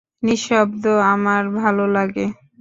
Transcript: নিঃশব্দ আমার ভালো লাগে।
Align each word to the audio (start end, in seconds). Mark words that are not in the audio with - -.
নিঃশব্দ 0.23 0.83
আমার 1.13 1.43
ভালো 1.59 1.83
লাগে। 1.95 2.25